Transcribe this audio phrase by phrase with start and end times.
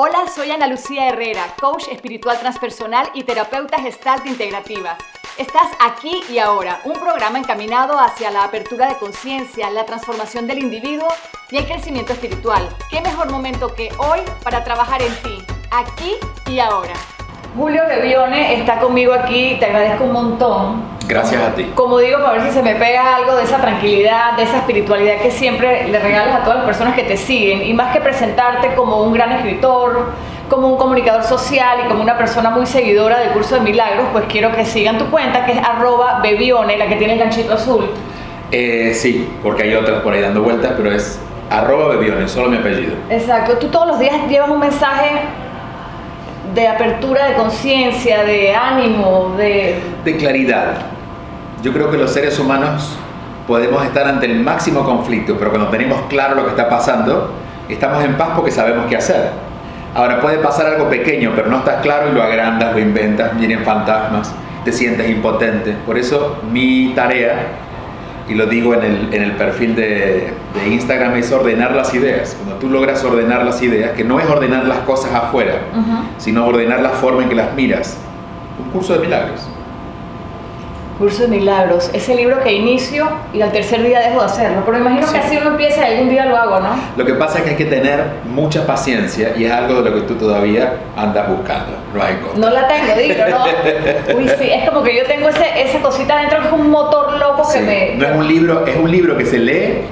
[0.00, 4.96] Hola, soy Ana Lucía Herrera, coach espiritual transpersonal y terapeuta gestalt integrativa.
[5.36, 10.60] Estás aquí y ahora, un programa encaminado hacia la apertura de conciencia, la transformación del
[10.60, 11.08] individuo
[11.50, 12.68] y el crecimiento espiritual.
[12.88, 16.14] ¿Qué mejor momento que hoy para trabajar en ti, aquí
[16.46, 16.94] y ahora?
[17.56, 21.72] Julio Bebione está conmigo aquí, te agradezco un montón Gracias a ti.
[21.74, 25.22] Como digo, para ver si se me pega algo de esa tranquilidad, de esa espiritualidad
[25.22, 27.62] que siempre le regalas a todas las personas que te siguen.
[27.64, 30.12] Y más que presentarte como un gran escritor,
[30.50, 34.26] como un comunicador social y como una persona muy seguidora del curso de milagros, pues
[34.28, 37.86] quiero que sigan tu cuenta, que es arroba bebione, la que tiene el ganchito azul.
[38.50, 42.58] Eh, sí, porque hay otras por ahí dando vueltas, pero es arroba bebione, solo mi
[42.58, 42.92] apellido.
[43.08, 43.56] Exacto.
[43.56, 45.20] Tú todos los días llevas un mensaje
[46.54, 49.80] de apertura de conciencia, de ánimo, de...
[50.04, 50.97] De claridad
[51.62, 52.96] yo creo que los seres humanos
[53.46, 57.32] podemos estar ante el máximo conflicto, pero cuando tenemos claro lo que está pasando,
[57.68, 59.30] estamos en paz porque sabemos qué hacer.
[59.94, 63.64] Ahora puede pasar algo pequeño, pero no estás claro y lo agrandas, lo inventas, vienen
[63.64, 64.32] fantasmas,
[64.64, 65.74] te sientes impotente.
[65.86, 67.46] Por eso mi tarea,
[68.28, 72.36] y lo digo en el, en el perfil de, de, Instagram, es ordenar las ideas.
[72.36, 75.54] Cuando tú logras ordenar las ideas, que no es ordenar las cosas afuera,
[76.18, 77.96] sino ordenar la forma en que las miras.
[78.62, 79.48] Un curso de milagros.
[80.98, 84.78] Curso de Milagros, ese libro que inicio y al tercer día dejo de hacerlo, pero
[84.78, 86.70] imagino que así uno empieza y algún día lo hago, ¿no?
[86.96, 89.96] Lo que pasa es que hay que tener mucha paciencia y es algo de lo
[89.96, 92.38] que tú todavía andas buscando, no hay cosa.
[92.38, 93.44] No la tengo, digo, ¿no?
[94.18, 97.16] Uy, sí, es como que yo tengo ese, esa cosita dentro que es un motor
[97.16, 97.94] loco que me...
[97.94, 99.84] No es un libro, es un libro que se lee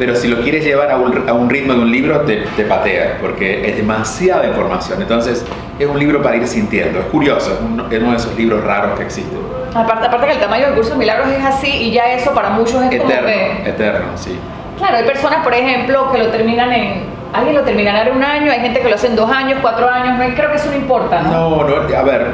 [0.00, 3.68] pero si lo quieres llevar a un, ritmo de un libro, te, te patea, porque
[3.68, 5.02] es demasiada información.
[5.02, 5.44] Entonces,
[5.78, 7.00] es un libro para ir sintiendo.
[7.00, 7.60] Es curioso, es
[8.00, 9.38] uno, de esos libros raros que existen.
[9.74, 12.50] Aparte, aparte que el tamaño del curso de milagros es así y ya eso para
[12.50, 13.68] muchos es eterno, como que...
[13.68, 14.38] Eterno, sí.
[14.78, 17.20] Claro, hay personas, por ejemplo, que lo terminan en...
[17.32, 19.88] Alguien lo terminará en un año, hay gente que lo hace en dos años, cuatro
[19.88, 21.30] años, no, creo que eso no importa, ¿no?
[21.30, 22.32] No, no, a ver,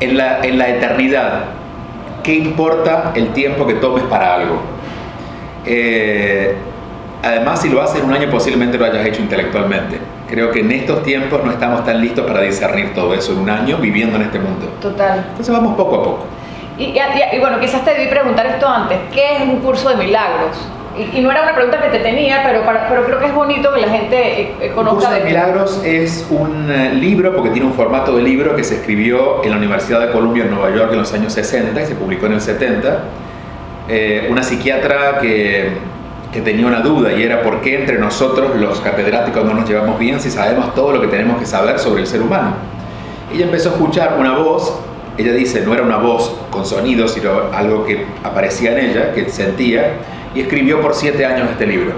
[0.00, 1.44] en la, en la eternidad,
[2.22, 4.60] ¿qué importa el tiempo que tomes para algo?
[5.64, 6.54] Eh,
[7.22, 9.98] además, si lo haces en un año, posiblemente lo hayas hecho intelectualmente.
[10.28, 13.50] Creo que en estos tiempos no estamos tan listos para discernir todo eso en un
[13.50, 14.66] año viviendo en este mundo.
[14.80, 15.24] Total.
[15.30, 16.24] Entonces vamos poco a poco.
[16.78, 16.92] Y,
[17.38, 18.98] bueno, quizás te debí preguntar esto antes.
[19.12, 20.56] ¿Qué es un curso de milagros?
[21.14, 23.80] Y, no era una pregunta que te tenía, pero, pero creo que es bonito que
[23.80, 24.92] la gente eh, eh, conozca.
[24.92, 28.76] Un curso de milagros es un libro, porque tiene un formato de libro que se
[28.76, 31.94] escribió en la Universidad de Columbia en Nueva York en los años 60 y se
[31.94, 33.04] publicó en el 70
[33.88, 35.70] eh, una psiquiatra que,
[36.32, 39.98] que, tenía una duda y era por qué entre nosotros los catedráticos no nos llevamos
[39.98, 42.54] bien si sabemos todo lo que tenemos que saber sobre el ser humano.
[43.32, 44.78] Ella empezó a escuchar una voz,
[45.18, 49.28] ella dice, no era una voz con sonido, sino algo que aparecía en ella, que
[49.28, 49.94] sentía,
[50.34, 51.94] y escribió por siete años este libro.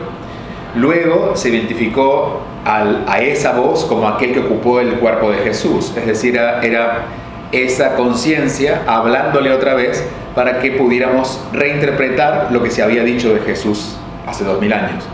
[0.74, 6.06] Luego se identificó a esa voz como aquel que ocupó el cuerpo de Jesús, es
[6.06, 7.06] decir, era
[7.50, 13.40] esa conciencia hablándole otra vez para que pudiéramos reinterpretar lo que se había dicho de
[13.40, 13.97] Jesús
[14.28, 15.04] hace dos mil años.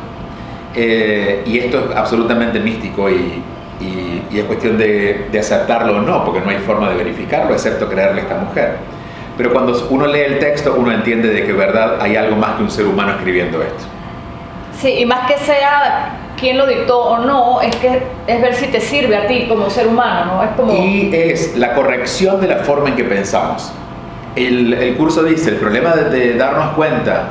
[0.74, 3.42] Eh, y esto es absolutamente místico y,
[3.80, 7.88] y, es cuestión de, de, aceptarlo o no, porque no hay forma de verificarlo, excepto
[7.88, 8.76] creerle a esta mujer.
[9.36, 12.62] Pero cuando uno lee el texto, uno entiende de que verdad hay algo más que
[12.64, 13.84] un ser humano escribiendo esto.
[14.80, 18.66] Sí, y más que sea quién lo dictó o no, es que es ver si
[18.66, 20.44] te sirve a ti como ser humano, ¿no?
[20.44, 20.72] Es como...
[20.72, 23.72] Y es la corrección de la forma en que pensamos.
[24.36, 27.28] El, el curso dice, el problema de, de, darnos cuenta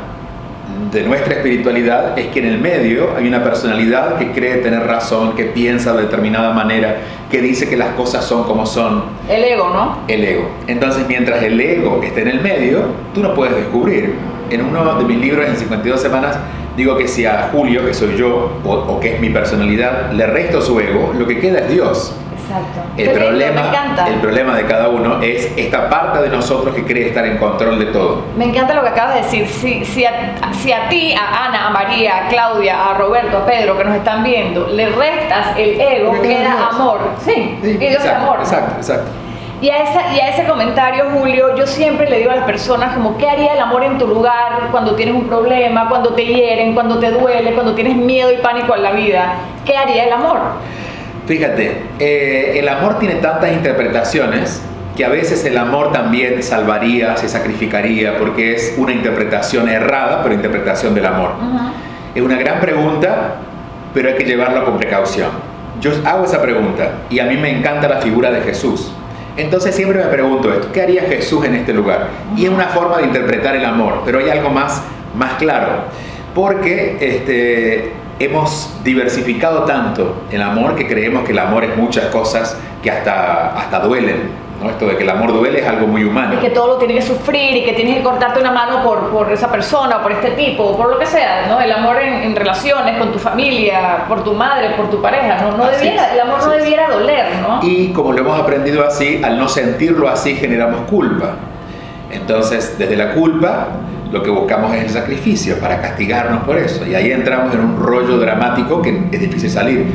[0.93, 5.35] de nuestra espiritualidad es que en el medio hay una personalidad que cree tener razón,
[5.35, 6.97] que piensa de determinada manera,
[7.31, 9.05] que dice que las cosas son como son.
[9.27, 9.97] El ego, ¿no?
[10.07, 10.49] El ego.
[10.67, 12.83] Entonces, mientras el ego esté en el medio,
[13.13, 14.13] tú no puedes descubrir.
[14.51, 16.37] En uno de mis libros, en 52 semanas,
[16.77, 20.61] digo que si a Julio, que soy yo, o, que es mi personalidad, le resto
[20.61, 22.15] su ego, lo que queda es Dios.
[22.53, 22.81] Exacto.
[22.97, 23.61] El problema,
[24.07, 27.79] el problema de cada uno es esta parte de nosotros que cree estar en control
[27.79, 28.23] de todo.
[28.37, 29.47] Me encanta lo que acabas de decir.
[29.47, 33.45] Si, si, a, si a ti, a Ana, a María, a Claudia, a Roberto, a
[33.45, 36.99] Pedro, que nos están viendo, le restas el ego, queda amor.
[37.25, 38.37] Sí, sí Dios amor.
[38.39, 39.11] Exacto, exacto.
[39.61, 42.93] Y a, esa, y a ese comentario, Julio, yo siempre le digo a las personas
[42.93, 46.73] como, ¿qué haría el amor en tu lugar cuando tienes un problema, cuando te hieren,
[46.73, 49.35] cuando te duele, cuando tienes miedo y pánico en la vida?
[49.65, 50.39] ¿Qué haría el amor?
[51.25, 54.61] Fíjate, eh, el amor tiene tantas interpretaciones
[54.95, 60.35] que a veces el amor también salvaría, se sacrificaría, porque es una interpretación errada, pero
[60.35, 61.31] interpretación del amor.
[62.13, 63.35] Es una gran pregunta,
[63.93, 65.29] pero hay que llevarlo con precaución.
[65.81, 68.91] Yo hago esa pregunta y a mí me encanta la figura de Jesús.
[69.35, 72.09] Entonces siempre me pregunto esto, ¿qué haría Jesús en este lugar?
[72.37, 74.83] Y es una forma de interpretar el amor, pero hay algo más,
[75.15, 75.85] más claro.
[76.35, 82.57] Porque este, hemos diversificado tanto el amor que creemos que el amor es muchas cosas
[82.81, 84.43] que hasta, hasta duelen.
[84.61, 84.69] ¿no?
[84.69, 86.35] Esto de que el amor duele es algo muy humano.
[86.35, 89.09] Y que todo lo tienes que sufrir y que tienes que cortarte una mano por,
[89.09, 91.59] por esa persona, por este tipo, o por lo que sea, ¿no?
[91.59, 95.57] El amor en, en relaciones, con tu familia, por tu madre, por tu pareja, ¿no?
[95.57, 96.63] no debiera, el amor no así es.
[96.63, 97.59] debiera doler, ¿no?
[97.63, 101.35] Y como lo hemos aprendido así, al no sentirlo así generamos culpa.
[102.11, 103.69] Entonces, desde la culpa,
[104.13, 106.85] lo que buscamos es el sacrificio para castigarnos por eso.
[106.85, 109.87] Y ahí entramos en un rollo dramático que es difícil salir.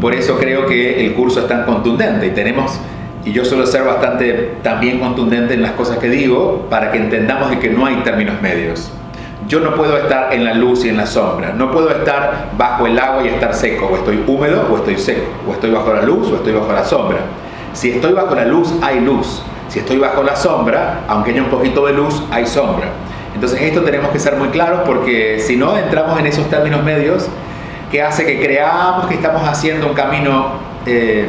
[0.00, 2.80] Por eso creo que el curso es tan contundente y tenemos,
[3.24, 7.48] y yo suelo ser bastante también contundente en las cosas que digo, para que entendamos
[7.50, 8.90] de que no hay términos medios.
[9.46, 11.52] Yo no puedo estar en la luz y en la sombra.
[11.52, 13.88] No puedo estar bajo el agua y estar seco.
[13.92, 15.28] O estoy húmedo o estoy seco.
[15.48, 17.18] O estoy bajo la luz o estoy bajo la sombra.
[17.72, 19.42] Si estoy bajo la luz, hay luz.
[19.68, 22.88] Si estoy bajo la sombra, aunque haya un poquito de luz, hay sombra.
[23.40, 27.26] Entonces esto tenemos que ser muy claros porque si no entramos en esos términos medios,
[27.90, 30.48] que hace que creamos que estamos haciendo un camino
[30.84, 31.24] eh,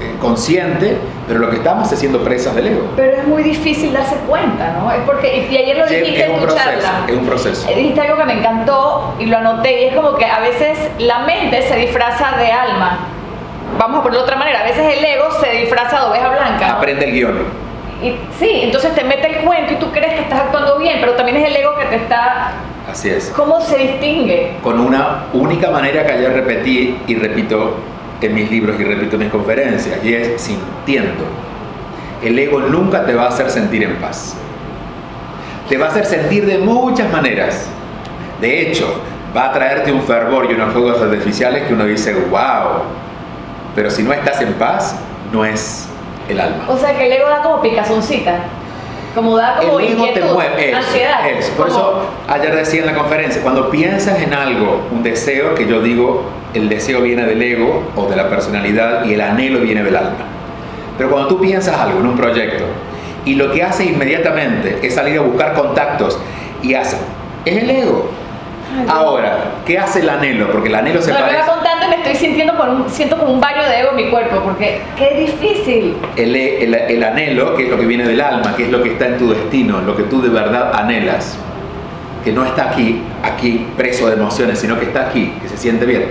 [0.00, 0.96] eh, consciente,
[1.28, 2.90] pero lo que estamos es siendo presas del ego.
[2.96, 4.90] Pero es muy difícil darse cuenta, ¿no?
[4.90, 7.04] Es porque, y ayer lo dijiste en tu proceso, charla.
[7.06, 7.68] es un proceso.
[7.68, 10.78] Eh, Dijiste algo que me encantó y lo anoté y es como que a veces
[11.00, 13.00] la mente se disfraza de alma.
[13.78, 16.76] Vamos a ponerlo de otra manera, a veces el ego se disfraza de oveja blanca.
[16.78, 17.66] Aprende el guion.
[18.02, 21.14] Y, sí, entonces te mete el cuento y tú crees que estás actuando bien, pero
[21.14, 22.52] también es el ego que te está...
[22.90, 23.32] Así es.
[23.34, 24.56] ¿Cómo se distingue?
[24.62, 27.76] Con una única manera que ayer repetí y repito
[28.20, 31.24] en mis libros y repito en mis conferencias, y es sintiendo.
[32.22, 34.36] El ego nunca te va a hacer sentir en paz.
[35.68, 37.68] Te va a hacer sentir de muchas maneras.
[38.40, 39.00] De hecho,
[39.36, 42.82] va a traerte un fervor y unos fuegos artificiales que uno dice, wow.
[43.74, 44.96] Pero si no estás en paz,
[45.32, 45.88] no es
[46.28, 46.64] el alma.
[46.68, 48.38] O sea que el ego da como picazoncita,
[49.14, 51.30] como da como el ego te inquietud, mueve, eso, ansiedad.
[51.30, 51.52] eso.
[51.52, 55.80] Por eso ayer decía en la conferencia, cuando piensas en algo, un deseo, que yo
[55.80, 56.24] digo,
[56.54, 60.24] el deseo viene del ego o de la personalidad y el anhelo viene del alma.
[60.96, 62.64] Pero cuando tú piensas algo en un proyecto
[63.24, 66.18] y lo que hace inmediatamente es salir a buscar contactos
[66.62, 66.96] y hace,
[67.44, 68.10] es el ego.
[68.88, 70.50] Ahora, ¿qué hace el anhelo?
[70.50, 71.38] Porque el anhelo se No, parece...
[71.40, 73.96] va contando y me estoy sintiendo por un, siento como un baño de ego en
[73.96, 75.96] mi cuerpo, porque qué difícil.
[76.16, 78.90] El, el- el anhelo, que es lo que viene del alma, que es lo que
[78.92, 81.38] está en tu destino, lo que tú de verdad anhelas,
[82.24, 85.86] que no está aquí, aquí preso de emociones, sino que está aquí, que se siente
[85.86, 86.06] bien.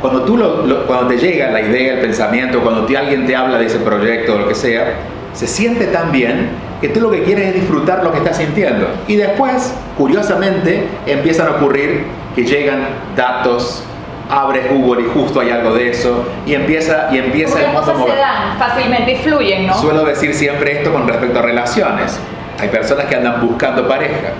[0.00, 3.36] Cuando, tú lo- lo- cuando te llega la idea, el pensamiento, cuando te- alguien te
[3.36, 4.94] habla de ese proyecto o lo que sea,
[5.32, 6.48] se siente tan bien
[6.80, 8.88] que tú lo que quieres es disfrutar lo que estás sintiendo.
[9.06, 13.84] Y después, curiosamente, empiezan a ocurrir que llegan datos,
[14.30, 18.06] abres Google y justo hay algo de eso, y empieza, y empieza el mundo cosas
[18.06, 19.74] se dan fácilmente y fluyen, ¿no?
[19.74, 22.18] Suelo decir siempre esto con respecto a relaciones.
[22.58, 24.32] Hay personas que andan buscando pareja.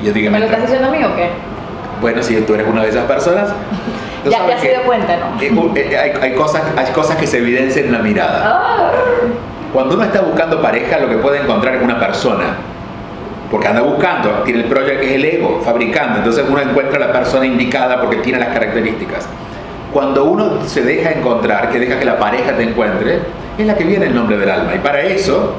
[0.00, 1.28] Y yo digo, ¿Me lo estás diciendo a mí o qué?
[2.00, 3.48] bueno, si tú eres una de esas personas,
[4.22, 5.42] tú Ya, ya se dio cuenta, ¿no?
[5.42, 8.42] eh, eh, hay, hay cosas, hay cosas que se evidencian en la mirada.
[8.44, 8.90] Ah,
[9.72, 12.54] Cuando uno está buscando pareja, lo que puede encontrar es una persona.
[13.50, 16.18] Porque anda buscando, tiene el proyecto, es el ego, fabricando.
[16.18, 19.26] Entonces uno encuentra la persona indicada porque tiene las características.
[19.92, 23.20] Cuando uno se deja encontrar, que deja que la pareja te encuentre,
[23.56, 24.74] es la que viene el nombre del alma.
[24.74, 25.54] Y para eso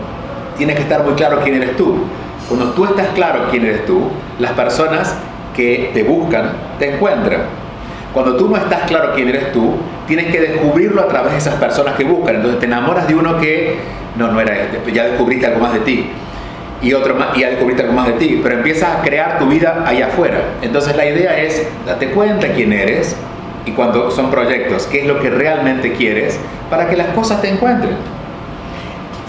[0.57, 1.97] tienes que estar muy claro quién eres tú.
[2.47, 4.09] Cuando tú estás claro quién eres tú,
[4.39, 5.15] las personas
[5.55, 7.41] que te buscan te encuentran.
[8.13, 9.75] Cuando tú no estás claro quién eres tú,
[10.07, 12.35] tienes que descubrirlo a través de esas personas que buscan.
[12.35, 13.77] Entonces te enamoras de uno que
[14.15, 16.09] no, no era este, ya descubriste algo más de ti.
[16.81, 19.47] Y otro más, y ya descubriste algo más de ti, pero empiezas a crear tu
[19.47, 20.39] vida allá afuera.
[20.61, 23.15] Entonces la idea es, date cuenta quién eres
[23.65, 27.49] y cuando son proyectos, qué es lo que realmente quieres para que las cosas te
[27.49, 27.95] encuentren.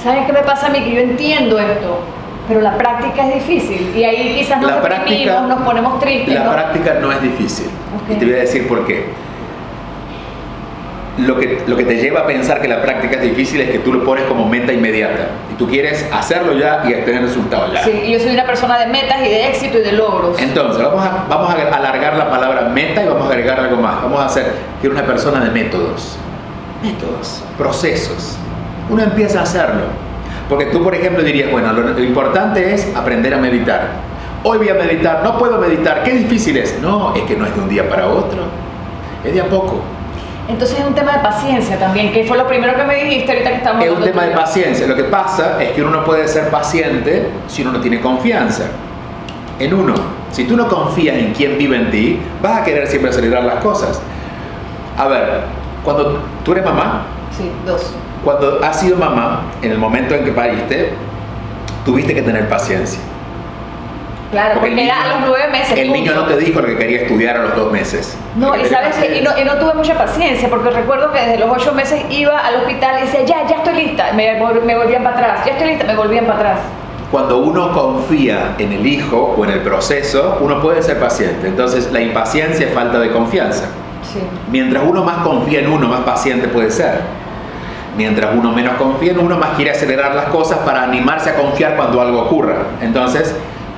[0.03, 0.81] ¿Sabes qué me pasa a mí?
[0.81, 2.01] Que yo entiendo esto,
[2.49, 3.93] pero la práctica es difícil.
[3.97, 6.33] Y ahí quizás nos La práctica- nos ponemos tristes.
[6.35, 6.53] La ¿no?
[6.53, 7.67] práctica no es difícil.
[8.09, 9.05] Y te voy a decir por qué.
[11.19, 13.81] Lo que, lo que te lleva a pensar que la práctica es difícil es que
[13.81, 15.29] tú lo pones como meta inmediata.
[15.53, 17.85] Y tú quieres hacerlo ya y tener resultados ya.
[17.85, 20.41] Sí, yo soy una persona de metas y de éxito y de logros.
[20.41, 24.03] Entonces, vamos a, vamos a alargar la palabra meta y vamos a agregar algo más.
[24.03, 26.17] Vamos a hacer que una persona de métodos.
[26.83, 28.37] Métodos, procesos.
[28.89, 29.83] Uno empieza a hacerlo.
[30.49, 33.89] Porque tú, por ejemplo, dirías, bueno, lo, lo importante es aprender a meditar.
[34.43, 36.81] Hoy voy a meditar, no puedo meditar, qué difícil es.
[36.81, 38.45] No, es que no es de un día para otro.
[39.23, 39.83] Es de a poco.
[40.51, 43.51] Entonces es un tema de paciencia también, que fue lo primero que me dijiste ahorita
[43.51, 44.87] que estamos Es un tema de paciencia.
[44.87, 48.65] Lo que pasa es que uno no puede ser paciente si uno no tiene confianza
[49.61, 49.95] en uno.
[50.33, 53.63] Si tú no confías en quién vive en ti, vas a querer siempre acelerar las
[53.63, 54.01] cosas.
[54.99, 55.43] A ver,
[55.85, 57.03] cuando tú eres mamá,
[57.37, 57.93] Sí, dos.
[58.25, 60.93] cuando has sido mamá, en el momento en que pariste,
[61.85, 63.01] tuviste que tener paciencia.
[64.31, 66.29] Claro, porque, el era a los nueve meses, El niño punto.
[66.29, 68.17] no te dijo lo que quería estudiar a los dos meses.
[68.37, 71.19] No, Porque y sabes que y no, y no tuve mucha paciencia, porque recuerdo que
[71.19, 74.35] desde los ocho meses iba al hospital y decía, ya, ya estoy lista, me,
[74.65, 76.59] me volvían para atrás, ya estoy lista, me volvían para atrás.
[77.11, 81.49] Cuando uno confía en el hijo o en el proceso, uno puede ser paciente.
[81.49, 83.65] Entonces, la impaciencia es falta de confianza.
[84.13, 84.21] Sí.
[84.49, 87.01] Mientras uno más confía en uno, más paciente puede ser.
[87.97, 91.75] Mientras uno menos confía en uno, más quiere acelerar las cosas para animarse a confiar
[91.75, 92.59] cuando algo ocurra.
[92.81, 93.35] Entonces,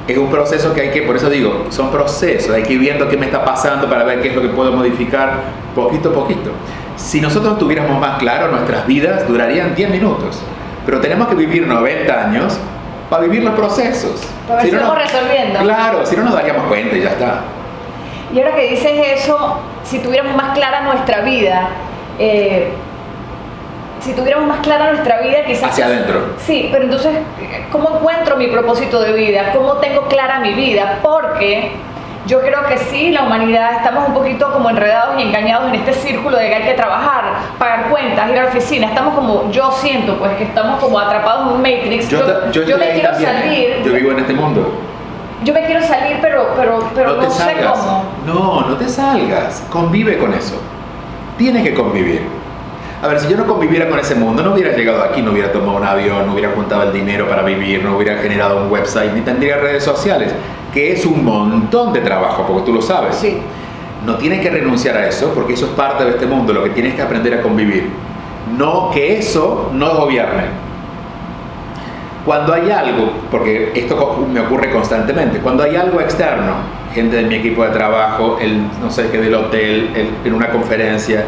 [0.08, 3.08] es un proceso que hay que, por eso digo, son procesos, hay que ir viendo
[3.08, 5.34] qué me está pasando para ver qué es lo que puedo modificar
[5.74, 6.50] poquito a poquito.
[6.96, 10.40] Si nosotros tuviéramos más claro, nuestras vidas durarían 10 minutos,
[10.84, 12.58] pero tenemos que vivir 90 años
[13.08, 14.22] para vivir los procesos.
[14.48, 15.58] Para ver si no nos- resolviendo.
[15.60, 17.40] Claro, si no nos daríamos cuenta y ya está.
[18.34, 21.68] Y ahora que dices eso, si tuviéramos más clara nuestra vida,
[22.18, 22.72] eh,
[24.02, 25.70] si tuviéramos más clara nuestra vida, quizás...
[25.70, 26.34] Hacia adentro.
[26.38, 27.12] Sí, pero entonces,
[27.70, 29.52] ¿cómo encuentro mi propósito de vida?
[29.52, 30.98] ¿Cómo tengo clara mi vida?
[31.02, 31.72] Porque
[32.26, 35.92] yo creo que sí, la humanidad estamos un poquito como enredados y engañados en este
[35.92, 37.24] círculo de que hay que trabajar,
[37.58, 38.88] pagar cuentas, ir a la oficina.
[38.88, 42.08] Estamos como, yo siento pues que estamos como atrapados en un matrix.
[42.08, 42.18] Yo,
[42.78, 43.42] me quiero también, ¿eh?
[43.42, 43.82] salir.
[43.84, 44.72] Yo vivo en este mundo.
[45.44, 47.78] Yo me quiero salir, pero, pero, pero no, te sé salgas.
[47.78, 48.04] cómo.
[48.26, 49.64] No, no te salgas.
[49.70, 50.60] Convive con eso.
[51.36, 52.41] Tienes que convivir.
[53.02, 55.50] A ver, si yo no conviviera con ese mundo, no hubiera llegado aquí, no hubiera
[55.50, 59.12] tomado un avión, no hubiera juntado el dinero para vivir, no hubiera generado un website,
[59.12, 60.32] ni tendría redes sociales,
[60.72, 63.16] que es un montón de trabajo, porque tú lo sabes.
[63.16, 63.38] Sí.
[64.06, 66.70] No tienes que renunciar a eso, porque eso es parte de este mundo, lo que
[66.70, 67.88] tienes que aprender a convivir.
[68.56, 70.44] No que eso no gobierne.
[72.24, 76.52] Cuando hay algo, porque esto me ocurre constantemente, cuando hay algo externo,
[76.94, 80.48] gente de mi equipo de trabajo, el no sé qué del hotel, el- en una
[80.50, 81.24] conferencia,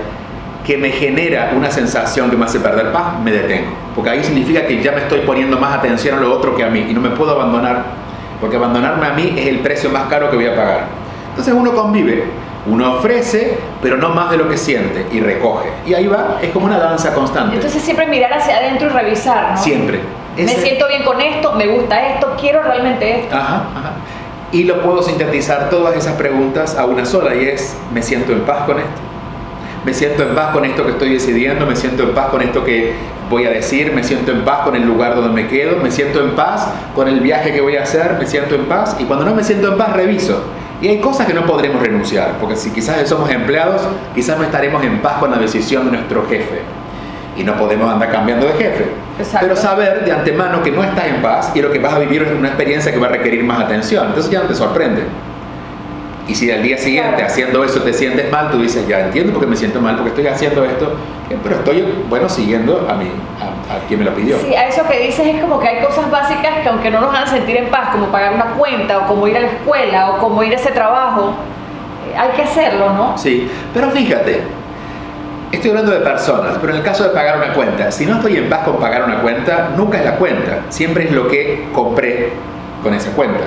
[0.64, 3.72] que me genera una sensación que me hace perder paz, me detengo.
[3.94, 6.68] Porque ahí significa que ya me estoy poniendo más atención a lo otro que a
[6.68, 7.84] mí y no me puedo abandonar,
[8.40, 10.86] porque abandonarme a mí es el precio más caro que voy a pagar.
[11.28, 12.24] Entonces uno convive,
[12.66, 15.68] uno ofrece, pero no más de lo que siente y recoge.
[15.86, 17.56] Y ahí va, es como una danza constante.
[17.56, 19.58] Entonces siempre mirar hacia adentro y revisar, ¿no?
[19.58, 20.00] Siempre.
[20.36, 23.36] Me siento bien con esto, me gusta esto, quiero realmente esto.
[23.36, 23.92] Ajá, ajá.
[24.50, 28.40] Y lo puedo sintetizar todas esas preguntas a una sola y es, ¿me siento en
[28.40, 29.13] paz con esto?
[29.84, 31.66] ¿Me siento en paz con esto que estoy decidiendo?
[31.66, 32.94] ¿Me siento en paz con esto que
[33.28, 33.92] voy a decir?
[33.92, 35.76] ¿Me siento en paz con el lugar donde me quedo?
[35.76, 38.16] ¿Me siento en paz con el viaje que voy a hacer?
[38.18, 38.96] ¿Me siento en paz?
[38.98, 40.42] Y cuando no me siento en paz, reviso.
[40.80, 43.82] Y hay cosas que no podremos renunciar, porque si quizás somos empleados,
[44.14, 46.62] quizás no estaremos en paz con la decisión de nuestro jefe.
[47.36, 48.86] Y no podemos andar cambiando de jefe.
[49.18, 49.48] Exacto.
[49.48, 52.22] Pero saber de antemano que no estás en paz y lo que vas a vivir
[52.22, 54.06] es una experiencia que va a requerir más atención.
[54.06, 55.02] Entonces ya no te sorprende.
[56.26, 57.26] Y si al día siguiente Claro.
[57.26, 60.08] haciendo eso te sientes mal, tú dices, ya entiendo por qué me siento mal, porque
[60.10, 60.94] estoy haciendo esto,
[61.28, 64.38] eh, pero estoy, bueno, siguiendo a, mí, a, a quien me lo pidió.
[64.38, 67.14] Sí, a eso que dices es como que hay cosas básicas que aunque no nos
[67.14, 70.18] hagan sentir en paz, como pagar una cuenta, o como ir a la escuela, o
[70.18, 71.34] como ir a ese trabajo,
[72.10, 73.18] eh, hay que hacerlo, ¿no?
[73.18, 74.44] Sí, pero fíjate,
[75.52, 78.38] estoy hablando de personas, pero en el caso de pagar una cuenta, si no estoy
[78.38, 82.30] en paz con pagar una cuenta, nunca es la cuenta, siempre es lo que compré
[82.82, 83.44] con esa cuenta.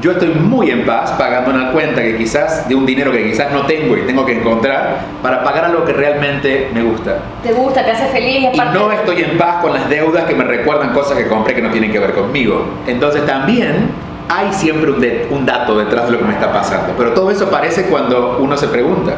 [0.00, 3.52] Yo estoy muy en paz pagando una cuenta que quizás, de un dinero que quizás
[3.52, 7.18] no tengo y tengo que encontrar para pagar algo que realmente me gusta.
[7.42, 10.42] Te gusta, te hace feliz, Y no estoy en paz con las deudas que me
[10.44, 12.64] recuerdan cosas que compré que no tienen que ver conmigo.
[12.86, 13.90] Entonces también
[14.28, 16.94] hay siempre un, de- un dato detrás de lo que me está pasando.
[16.98, 19.12] Pero todo eso aparece cuando uno se pregunta.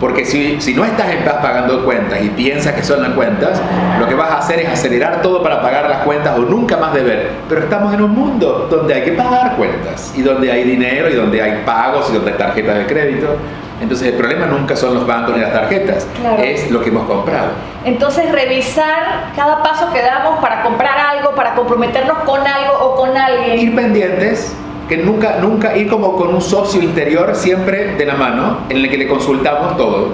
[0.00, 3.60] Porque si, si no estás en paz pagando cuentas y piensas que son las cuentas,
[3.98, 6.92] lo que vas a hacer es acelerar todo para pagar las cuentas o nunca más
[6.92, 7.30] deber.
[7.48, 11.14] Pero estamos en un mundo donde hay que pagar cuentas y donde hay dinero y
[11.14, 13.36] donde hay pagos y donde hay tarjetas de crédito.
[13.80, 16.42] Entonces el problema nunca son los bancos ni las tarjetas, Claro.
[16.42, 17.48] es lo que hemos comprado.
[17.84, 23.16] Entonces revisar cada paso que damos para comprar algo, para comprometernos con algo o con
[23.16, 23.58] alguien.
[23.58, 24.54] ir pendientes,
[24.88, 28.90] que nunca, nunca ir como con un socio interior siempre de la mano, en el
[28.90, 30.08] que le consultamos todo.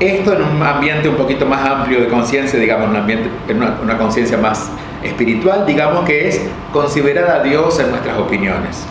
[0.00, 3.78] Esto en un ambiente un poquito más amplio de conciencia, digamos, un ambiente, en una,
[3.82, 4.70] una conciencia más
[5.02, 6.40] espiritual, digamos que es
[6.72, 8.86] considerar a Dios en nuestras opiniones.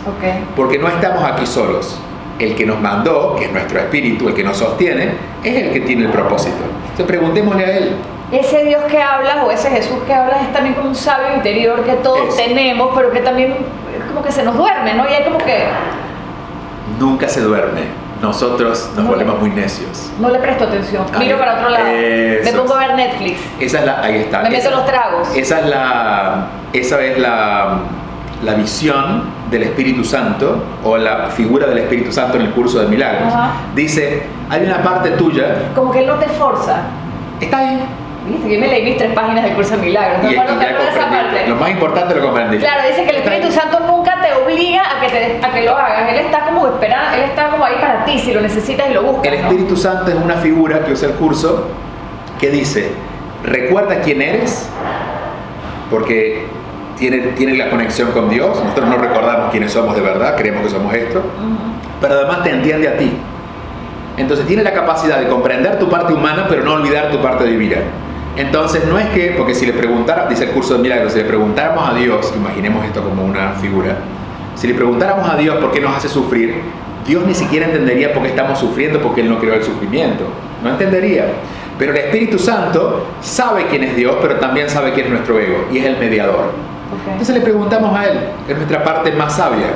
[0.56, 1.98] Porque no estamos aquí solos.
[2.38, 5.12] El que nos mandó, que es nuestro espíritu, el que nos sostiene,
[5.44, 6.56] es el que tiene el propósito.
[6.82, 7.92] Entonces preguntémosle a Él.
[8.32, 11.84] Ese Dios que hablas o ese Jesús que hablas es también como un sabio interior
[11.84, 12.36] que todos Es.
[12.36, 13.54] tenemos, pero que también
[14.14, 15.04] como que se nos duerme, ¿no?
[15.08, 15.64] Y hay como que
[16.98, 17.82] Nunca se duerme.
[18.22, 19.10] Nosotros nos No.
[19.10, 20.10] volvemos muy necios.
[20.18, 21.04] no le presto atención.
[21.18, 21.84] Miro para otro lado.
[21.84, 23.40] Me Eso pongo a ver Netflix.
[23.60, 24.38] Esa es la, ahí está.
[24.42, 25.28] Me meto Esa- los tragos.
[25.36, 27.78] Esa es la, esa es la,
[28.42, 32.86] la visión del Espíritu Santo o la figura del Espíritu Santo en el curso de
[32.86, 33.32] milagros.
[33.32, 33.50] Ajá.
[33.74, 36.76] Dice, hay una parte tuya, Como que él no te forza.
[37.40, 37.80] está ahí.
[38.26, 40.18] Viste que yo me leí mis tres páginas del curso de milagros.
[40.22, 41.46] Y, No, y no esa parte.
[41.46, 42.56] Lo más importante lo comprendí.
[42.58, 43.16] Claro, dice que el.
[43.16, 43.78] Espíritu Santo
[44.54, 46.12] obliga a que, te, a que lo hagas.
[46.12, 49.02] Él está como esperando, él está como ahí para ti, si lo necesitas y lo
[49.02, 49.32] buscas.
[49.32, 49.48] El ¿no?
[49.48, 51.68] Espíritu Santo es una figura que usa el curso
[52.38, 52.90] que dice,
[53.42, 54.68] recuerda quién eres,
[55.90, 56.46] porque
[56.96, 58.58] tiene, tiene la conexión con Dios.
[58.62, 61.22] Nosotros no recordamos quiénes somos de verdad, creemos que somos esto,
[62.00, 63.12] pero además te entiende a ti.
[64.16, 67.78] Entonces tiene la capacidad de comprender tu parte humana, pero no olvidar tu parte divina.
[68.36, 71.24] Entonces no es que, porque si le preguntara, dice el curso de milagros, si le
[71.24, 73.96] preguntáramos a Dios, imaginemos esto como una figura,
[74.54, 76.54] si le preguntáramos a Dios por qué nos hace sufrir,
[77.06, 80.24] Dios ni siquiera entendería por qué estamos sufriendo porque Él no creó el sufrimiento.
[80.62, 81.26] No entendería.
[81.78, 85.66] Pero el Espíritu Santo sabe quién es Dios, pero también sabe quién es nuestro ego
[85.72, 86.44] y es el mediador.
[86.46, 87.08] Ok.
[87.10, 88.18] Entonces le preguntamos a Él,
[88.48, 89.66] es nuestra parte más sabia,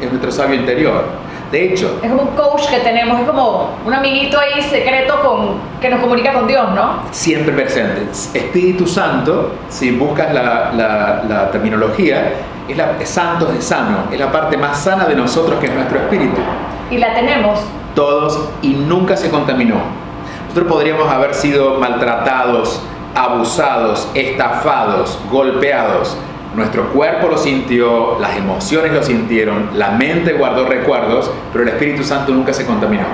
[0.00, 1.04] es nuestro sabio interior.
[1.52, 5.56] De hecho, Es como un coach que tenemos, es como un amiguito ahí secreto con,
[5.82, 7.02] que nos comunica con Dios, ¿no?
[7.10, 8.06] siempre presente.
[8.32, 12.32] Espíritu Santo, si buscas la, la- la terminología,
[12.68, 15.74] es, la, es santo, es sano, es la parte más sana de nosotros que es
[15.74, 16.40] nuestro espíritu.
[16.90, 17.60] Y la tenemos.
[17.94, 19.76] Todos y nunca se contaminó.
[20.48, 22.82] Nosotros podríamos haber sido maltratados,
[23.14, 26.16] abusados, estafados, golpeados.
[26.54, 32.04] Nuestro cuerpo lo sintió, las emociones lo sintieron, la mente guardó recuerdos, pero el Espíritu
[32.04, 33.06] Santo nunca se contaminó.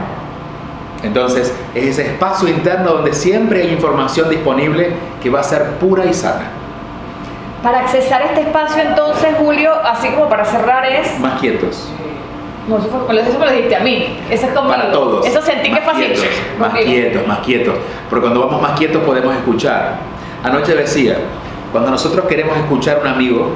[1.04, 4.90] Entonces, es ese espacio interno donde siempre hay información disponible
[5.22, 6.50] que va a ser pura y sana.
[7.62, 11.18] Para accesar este espacio, entonces, Julio, así como para cerrar, es.
[11.18, 11.88] Más quietos.
[12.68, 14.18] No, eso, fue, eso me lo dijiste a mí.
[14.30, 14.76] Eso es conmigo.
[14.76, 15.26] Para todos.
[15.26, 16.04] Eso sentí que Más así.
[16.04, 16.24] quietos,
[16.58, 17.74] Más quietos, más quietos.
[18.10, 19.96] Porque cuando vamos más quietos podemos escuchar.
[20.44, 21.16] Anoche decía,
[21.72, 23.48] cuando nosotros queremos escuchar a un amigo,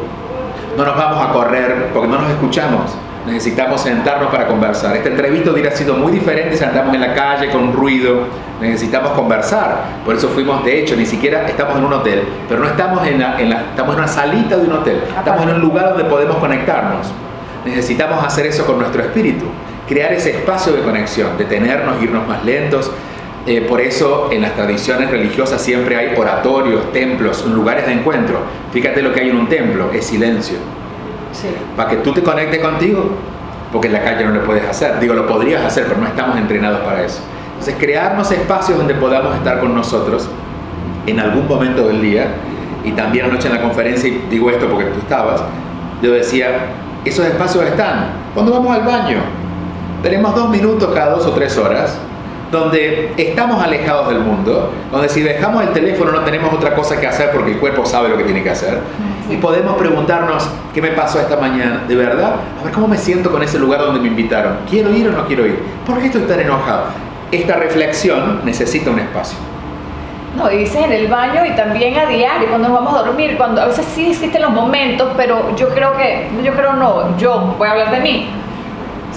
[0.76, 2.92] no nos vamos a correr porque no nos escuchamos.
[3.26, 4.96] Necesitamos sentarnos para conversar.
[4.96, 8.24] Esta entrevista hubiera sido muy diferente si andamos en la calle con ruido.
[8.60, 9.84] Necesitamos conversar.
[10.04, 13.20] Por eso fuimos, de hecho, ni siquiera estamos en un hotel, pero no estamos en,
[13.20, 15.02] la, en la- estamos en una salita de un hotel.
[15.16, 17.12] Estamos en un lugar donde podemos conectarnos.
[17.64, 19.44] Necesitamos hacer eso con nuestro espíritu,
[19.88, 22.90] crear ese espacio de conexión, detenernos, irnos más lentos.
[23.46, 28.38] Eh, por eso en las tradiciones religiosas siempre hay oratorios, templos, lugares de encuentro.
[28.72, 30.58] Fíjate lo que hay en un templo, es silencio.
[31.32, 31.48] Sí.
[31.76, 33.10] Para que tú te conectes contigo,
[33.72, 35.00] porque en la calle no lo puedes hacer.
[35.00, 37.20] Digo, lo podrías hacer, pero no estamos entrenados para eso.
[37.52, 40.28] Entonces, crearnos espacios donde podamos estar con nosotros
[41.06, 42.26] en algún momento del día.
[42.84, 45.40] Y también anoche en la conferencia, y digo esto porque tú estabas,
[46.02, 46.66] yo decía,
[47.04, 48.10] esos espacios están.
[48.34, 49.18] Cuando vamos al baño,
[50.02, 51.96] tenemos dos minutos cada dos o tres horas,
[52.52, 57.06] donde estamos alejados del mundo, donde si dejamos el teléfono no tenemos otra cosa que
[57.06, 58.78] hacer porque el cuerpo sabe lo que tiene que hacer.
[59.30, 61.84] Y podemos preguntarnos, ¿qué me pasó esta mañana?
[61.88, 62.34] ¿De verdad?
[62.60, 64.58] A ver cómo me siento con ese lugar donde me invitaron.
[64.68, 65.58] ¿Quiero ir o no quiero ir?
[65.86, 66.84] ¿Por qué estoy tan enojado?
[67.30, 69.38] Esta reflexión necesita un espacio.
[70.36, 73.36] No, y dices en el baño y también a diario, cuando nos vamos a dormir,
[73.38, 77.54] cuando a veces sí existen los momentos, pero yo creo que, yo creo no, yo
[77.58, 78.28] voy a hablar de mí,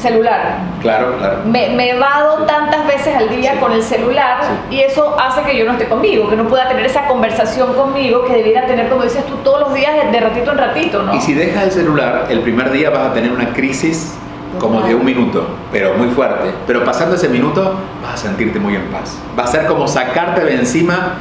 [0.08, 0.58] celular.
[0.82, 1.38] Claro, claro.
[1.46, 2.44] Me, me evado Sí.
[2.48, 3.60] tantas veces al día Sí.
[3.60, 4.38] con el celular
[4.70, 4.76] Sí.
[4.78, 8.26] y eso hace que yo no esté conmigo, que no pueda tener esa conversación conmigo
[8.26, 11.14] que debiera tener, como dices tú, todos los días de, de ratito en ratito, ¿no?
[11.16, 14.16] Y si dejas el celular, el primer día vas a tener una crisis
[14.60, 16.52] como de un minuto, pero muy fuerte.
[16.66, 19.18] Pero pasando ese minuto vas a sentirte muy en paz.
[19.38, 21.14] Va a ser como sacarte de encima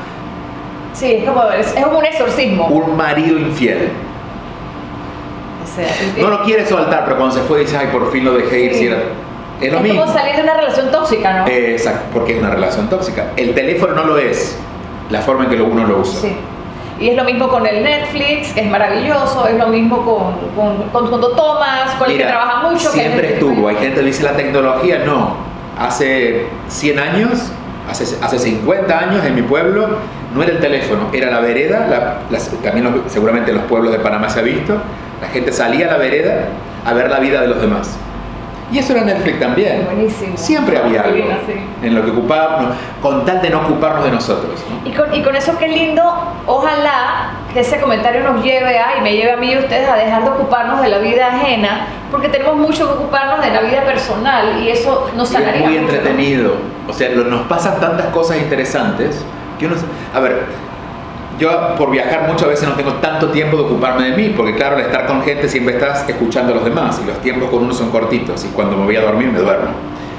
[0.92, 2.66] Sí, es como, es, es como un exorcismo.
[2.68, 3.90] un marido infiel.
[6.21, 8.73] No lo quieres soltar, pero cuando se fue dices, ay, por fin lo dejé ir.
[8.73, 8.79] Sí.
[8.81, 8.99] si era-".
[9.61, 10.01] Es lo es mismo.
[10.03, 11.47] como salir de una relación tóxica, ¿no?
[11.47, 13.27] Exacto, porque es una relación tóxica.
[13.37, 14.57] El teléfono no lo es,
[15.11, 16.21] la forma en que uno lo usa.
[16.23, 16.37] Sí.
[17.01, 20.89] Y es lo mismo con el Netflix, que es maravilloso, es lo mismo con, con-
[20.91, 22.91] con cuando tomas, con el que Mira, trabaja mucho.
[22.93, 23.69] que Siempre es- estuvo.
[23.69, 25.37] Hay gente que dice la tecnología, no.
[25.79, 27.51] Hace 100 años,
[27.91, 29.89] hace, hace 50 años en mi pueblo,
[30.35, 31.87] no era el teléfono, era la vereda.
[31.89, 34.77] la- las- también seguramente en los pueblos de Panamá se ha visto.
[35.20, 36.48] La gente salía a la vereda
[36.85, 37.96] a ver la vida de los demás.
[38.72, 39.85] Y eso era Netflix también.
[39.85, 40.37] Buenísimo.
[40.37, 41.55] Siempre había algo sí.
[41.87, 44.64] en lo que ocupábamos, con tal de no ocuparnos de nosotros.
[44.68, 44.88] ¿no?
[44.88, 46.03] Y con, y con eso qué lindo,
[46.46, 49.88] ojalá que ese comentario nos lleve a, y me lleve a mí y a ustedes
[49.88, 53.61] a dejar de ocuparnos de la vida ajena, porque tenemos mucho que ocuparnos de la
[53.61, 55.66] vida personal y eso nos Y es sanaría.
[55.66, 55.98] muy mucho, ¿no?
[55.98, 56.55] entretenido.
[56.88, 59.24] O sea, nos pasan tantas cosas interesantes
[59.59, 59.77] que uno...
[60.14, 60.46] A ver,
[61.38, 64.77] yo por viajar muchas veces no tengo tanto tiempo de ocuparme de mí, porque claro,
[64.77, 67.75] al estar con gente siempre estás escuchando a los demás y los tiempos con uno
[67.75, 69.70] son cortitos y cuando me voy a dormir me duermo.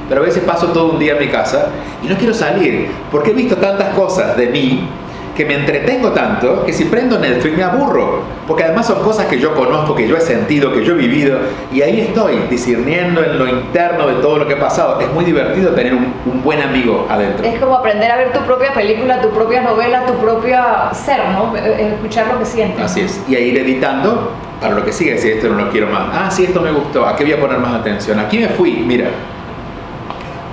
[0.07, 1.67] Pero a veces paso todo un día en mi casa
[2.03, 4.87] y no quiero salir, porque he visto tantas cosas de mí
[5.35, 9.37] que me entretengo tanto que si prendo Netflix me aburro, porque además son cosas que
[9.39, 11.37] yo conozco, que yo he sentido, que yo he vivido,
[11.73, 14.99] y ahí estoy discerniendo en lo interno de todo lo que ha pasado.
[15.01, 17.45] Es muy divertido tener un, un buen amigo adentro.
[17.45, 21.55] Es como aprender a ver tu propia película, tu propia novela, tu propia ser, ¿no?
[21.55, 22.81] Eh, eh, Escuchar lo que sientes.
[22.81, 23.21] Así es.
[23.27, 26.07] Y a ir editando para lo que sigue, si esto no lo quiero más.
[26.13, 28.19] Ah, sí, esto me gustó, ¿a qué voy a poner más atención?
[28.19, 29.09] Aquí me fui, mira.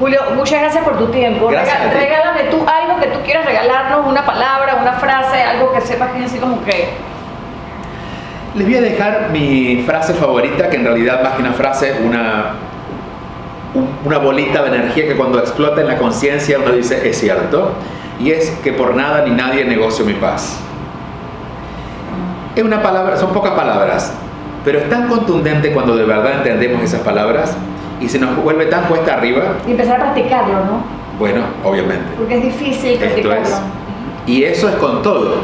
[0.01, 1.47] Julio, muchas gracias por tu tiempo.
[1.47, 5.81] Gracias a regálame tú algo que tú quieras regalarnos, una palabra, una frase, algo que
[5.81, 6.91] sepas que es así como que...
[8.55, 12.01] Les voy a dejar mi frase favorita, que en realidad más que una frase es
[12.01, 12.51] una,
[13.75, 17.73] un- una bolita de energía que cuando explota en la conciencia uno dice, es cierto,
[18.21, 20.59] y es que por nada ni nadie negocio mi paz.
[22.55, 24.12] Es una palabra, son pocas palabras,
[24.65, 27.57] pero es tan contundente cuando de verdad entendemos esas palabras
[28.01, 31.02] y se nos vuelve tan cuesta arriba, Y empezar a practicarlo, ¿no?
[31.18, 32.05] Bueno, obviamente.
[32.16, 33.46] Porque es difícil Esto practicarlo.
[33.46, 33.61] es.
[34.27, 35.37] Y eso es con todo.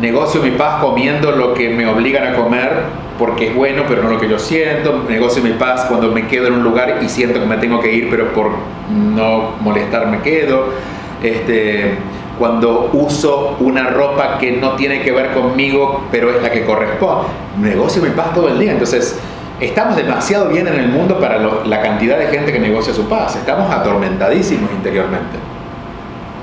[0.00, 2.84] Negocio mi paz comiendo lo que me obligan a comer
[3.18, 5.04] porque es bueno, pero no lo que yo siento.
[5.08, 7.92] Negocio mi paz cuando me quedo en un lugar y siento que me tengo que
[7.92, 8.50] ir, pero por
[8.90, 10.64] no molestar me quedo.
[11.22, 11.98] Este,
[12.38, 17.28] cuando uso una ropa que no tiene que ver conmigo, pero es la que corresponde.
[17.60, 18.72] Negocio mi paz todo el día.
[18.72, 19.18] Entonces,
[19.66, 23.08] estamos demasiado bien en el mundo para lo- la cantidad de gente que negocia su
[23.08, 23.36] paz.
[23.36, 25.38] Estamos atormentadísimos interiormente.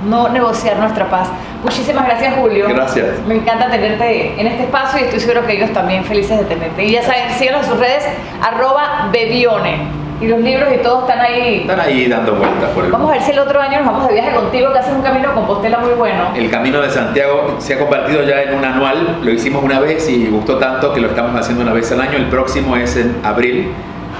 [0.08, 1.28] No negociar nuestra paz.
[1.64, 2.68] Muchísimas gracias, Julio.
[2.70, 3.20] Gracias.
[3.28, 6.86] Me encanta tenerte en este espacio y estoy seguro que ellos también felices de tenerte.
[6.86, 8.06] Y ya saben, síganos en sus redes,
[8.42, 9.80] arroba bebione.
[10.22, 11.62] Y los libros y todo están ahí.
[11.62, 14.08] Están ahí dando vueltas por el Vamos a ver si el otro año nos vamos
[14.10, 16.32] de viaje contigo, que haces un camino a Compostela muy bueno.
[16.36, 20.10] El Camino de Santiago se ha convertido ya en un anual, lo hicimos una vez
[20.10, 22.18] y gustó tanto que lo estamos haciendo una vez al año.
[22.18, 23.72] El próximo es en abril,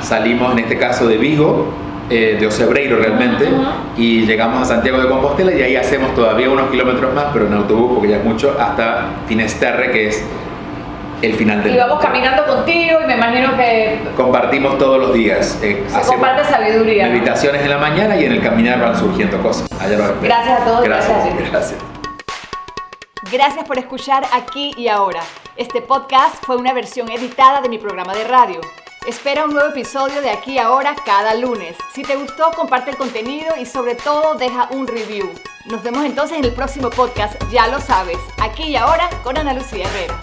[0.02, 1.68] salimos en este caso de Vigo,
[2.10, 3.64] eh, de Ocebreiro realmente, Ujú.
[3.98, 7.54] y llegamos a Santiago de Compostela y ahí hacemos todavía unos kilómetros más, pero en
[7.54, 10.24] autobús porque ya es mucho, hasta Finesterre, que es
[11.22, 15.58] el final del Y vamos caminando contigo y me imagino que Compartimos todos los días.
[15.62, 17.08] eh, se comparte sabiduría.
[17.08, 17.14] ¿no?
[17.14, 19.70] meditaciones en la mañana y en el caminar van surgiendo cosas.
[19.82, 20.16] Allá espero.
[20.22, 21.18] Gracias a todos, Gracias.
[21.26, 21.80] gracias gracias.
[23.32, 25.22] Gracias por escuchar aquí y ahora.
[25.56, 28.62] Este podcast fue una versión editada de mi programa de radio.
[29.08, 31.76] Espera un nuevo episodio de aquí y ahora cada lunes.
[31.94, 35.30] Si te gustó, comparte el contenido y sobre todo deja un review.
[35.66, 39.54] Nos vemos entonces en el próximo podcast, ya lo sabes, aquí y ahora con Ana
[39.54, 40.16] Lucía Herrera.